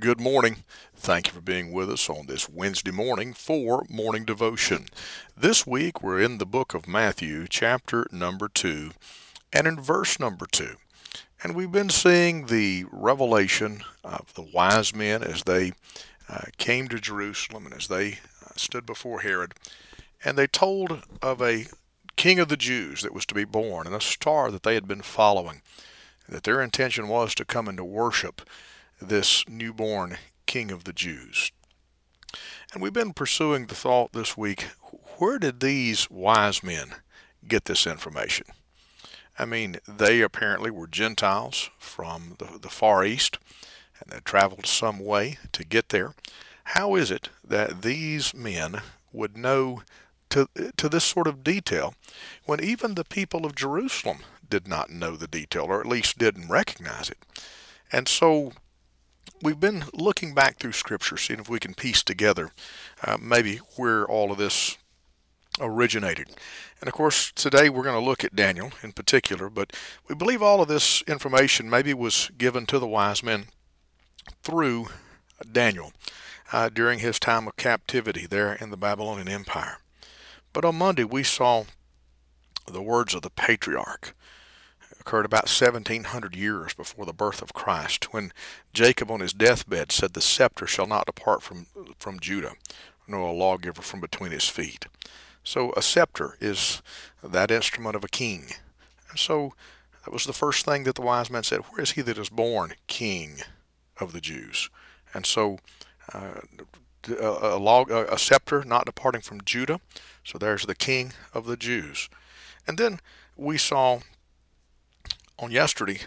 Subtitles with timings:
[0.00, 0.64] Good morning.
[0.96, 4.86] Thank you for being with us on this Wednesday morning for morning devotion.
[5.36, 8.92] This week we're in the book of Matthew, chapter number 2,
[9.52, 10.76] and in verse number 2.
[11.42, 15.72] And we've been seeing the revelation of the wise men as they
[16.30, 19.52] uh, came to Jerusalem and as they uh, stood before Herod.
[20.24, 21.66] And they told of a
[22.16, 24.88] king of the Jews that was to be born and a star that they had
[24.88, 25.60] been following.
[26.26, 28.40] That their intention was to come and to worship
[29.00, 31.52] this newborn king of the Jews.
[32.72, 34.68] And we've been pursuing the thought this week
[35.18, 36.94] where did these wise men
[37.46, 38.46] get this information?
[39.38, 43.38] I mean, they apparently were Gentiles from the, the Far East
[44.00, 46.14] and they traveled some way to get there.
[46.64, 48.80] How is it that these men
[49.12, 49.82] would know
[50.30, 51.94] to, to this sort of detail
[52.46, 56.48] when even the people of Jerusalem did not know the detail or at least didn't
[56.48, 57.18] recognize it?
[57.92, 58.52] And so
[59.42, 62.50] we've been looking back through Scripture, seeing if we can piece together
[63.04, 64.76] uh, maybe where all of this
[65.60, 66.28] originated.
[66.80, 69.72] And of course, today we're going to look at Daniel in particular, but
[70.08, 73.46] we believe all of this information maybe was given to the wise men
[74.42, 74.88] through
[75.50, 75.92] Daniel
[76.52, 79.78] uh, during his time of captivity there in the Babylonian Empire.
[80.52, 81.64] But on Monday we saw
[82.66, 84.14] the words of the patriarch
[85.10, 88.32] occurred about 1700 years before the birth of Christ, when
[88.72, 91.66] Jacob on his deathbed said, The scepter shall not depart from,
[91.98, 92.52] from Judah,
[93.08, 94.86] nor a lawgiver from between his feet.
[95.42, 96.80] So a scepter is
[97.24, 98.50] that instrument of a king.
[99.08, 99.52] And so
[100.04, 102.28] that was the first thing that the wise men said, Where is he that is
[102.28, 103.38] born king
[103.98, 104.70] of the Jews?
[105.12, 105.58] And so
[106.14, 106.40] uh,
[107.18, 109.80] a, log, a scepter not departing from Judah.
[110.22, 112.08] So there's the king of the Jews.
[112.64, 113.00] And then
[113.36, 114.02] we saw
[115.40, 116.00] on yesterday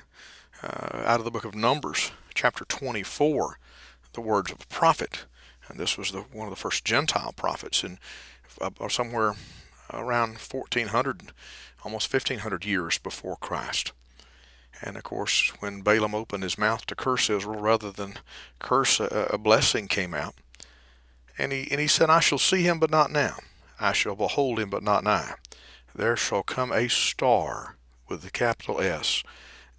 [0.62, 3.58] uh, out of the book of Numbers, chapter 24,
[4.14, 5.26] the words of a prophet.
[5.68, 7.98] And this was the, one of the first Gentile prophets in
[8.62, 9.34] uh, somewhere
[9.92, 11.32] around 1400,
[11.84, 13.92] almost 1500 years before Christ.
[14.82, 18.16] And of course, when Balaam opened his mouth to curse Israel rather than
[18.60, 20.36] curse, a, a blessing came out.
[21.40, 23.38] And he, and he said, I shall see him, but not now.
[23.80, 25.34] I shall behold him, but not nigh.
[25.96, 27.78] There shall come a star
[28.14, 29.24] with the capital S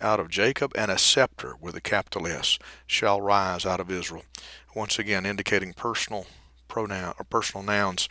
[0.01, 4.25] out of Jacob, and a scepter with a capital S shall rise out of Israel.
[4.75, 6.27] Once again, indicating personal
[6.67, 8.09] pronoun or personal nouns.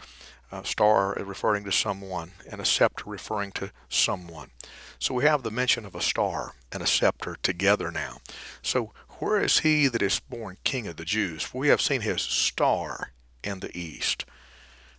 [0.49, 4.51] Uh, star referring to someone, and a scepter referring to someone.
[4.99, 8.19] So we have the mention of a star and a scepter together now.
[8.61, 11.53] So where is he that is born king of the Jews?
[11.53, 13.11] We have seen his star
[13.43, 14.25] in the east.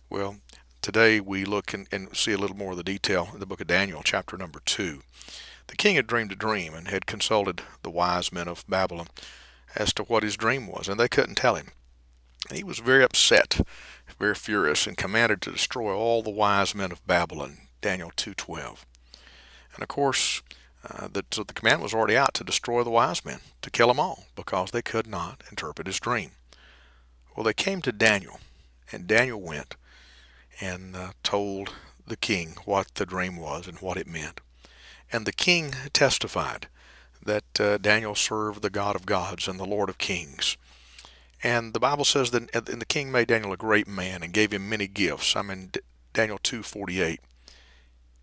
[0.09, 0.37] Well,
[0.85, 3.59] Today we look and, and, see a little more of the detail in the book
[3.59, 5.01] of Daniel, chapter number 2.
[5.65, 9.07] The king had dreamed a dream and had consulted the wise men of Babylon
[9.75, 11.69] as to what his dream was, and they couldn't tell him.
[12.53, 13.61] He was very upset,
[14.19, 18.85] very furious, and commanded to destroy all the wise men of Babylon, Daniel 2.12.
[19.73, 20.43] And of course,
[20.87, 23.87] uh, the, so the command was already out to destroy the wise men, to kill
[23.87, 26.33] them all, because they could not interpret his dream.
[27.35, 28.39] Well, they came to Daniel,
[28.91, 29.77] and Daniel went
[30.61, 31.73] and uh, told
[32.07, 34.41] the king what the dream was and what it meant.
[35.11, 36.67] And the king testified
[37.23, 40.57] that uh, Daniel served the God of gods and the Lord of kings.
[41.43, 44.51] And the Bible says that and the king made Daniel a great man and gave
[44.51, 45.35] him many gifts.
[45.35, 45.71] I'm in
[46.13, 47.19] Daniel 2:48.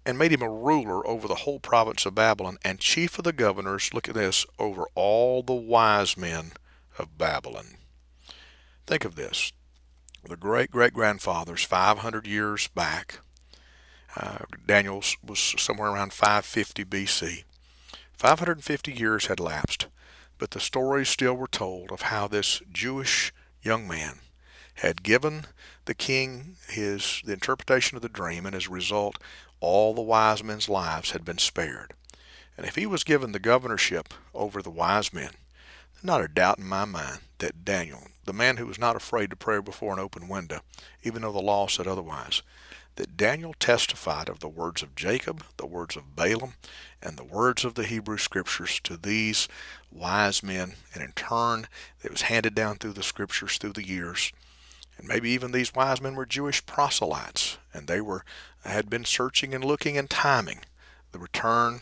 [0.04, 3.32] And made him a ruler over the whole province of Babylon and chief of the
[3.32, 6.52] governors, look at this, over all the wise men
[6.98, 7.76] of Babylon.
[8.84, 9.52] Think of this
[10.24, 13.20] the great great grandfathers 500 years back.
[14.16, 17.44] Uh, Daniel was somewhere around 550 BC.
[18.12, 19.86] 550 years had lapsed,
[20.38, 24.20] but the stories still were told of how this Jewish young man
[24.74, 25.46] had given
[25.86, 29.18] the king his the interpretation of the dream, and as a result,
[29.60, 31.94] all the wise men's lives had been spared.
[32.56, 35.30] And if he was given the governorship over the wise men,
[36.02, 39.36] not a doubt in my mind that Daniel, the man who was not afraid to
[39.36, 40.60] pray before an open window,
[41.02, 42.42] even though the law said otherwise,
[42.96, 46.54] that Daniel testified of the words of Jacob, the words of Balaam,
[47.02, 49.48] and the words of the Hebrew Scriptures to these
[49.90, 51.68] wise men, and in turn,
[52.02, 54.32] it was handed down through the Scriptures through the years.
[54.98, 58.24] And maybe even these wise men were Jewish proselytes, and they were
[58.64, 60.60] had been searching and looking and timing
[61.12, 61.80] the return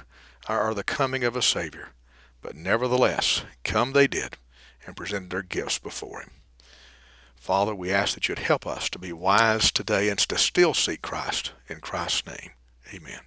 [0.48, 1.90] or the coming of a Savior.
[2.42, 4.36] But nevertheless, come they did
[4.86, 6.30] and presented their gifts before him.
[7.34, 11.02] Father, we ask that you'd help us to be wise today and to still seek
[11.02, 12.50] Christ in Christ's name.
[12.92, 13.20] Amen.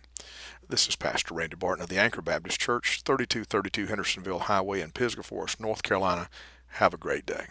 [0.69, 5.23] This is Pastor Randy Barton of the Anchor Baptist Church, 3232 Hendersonville Highway in Pisgah
[5.23, 6.29] Forest, North Carolina.
[6.67, 7.47] Have a great day.